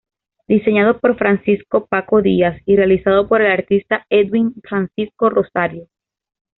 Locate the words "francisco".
1.15-1.85, 4.63-5.29